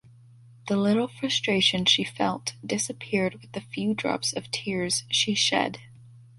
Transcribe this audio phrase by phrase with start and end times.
[0.67, 5.77] The little frustration she felt disappeared with the few drops of tears she shed.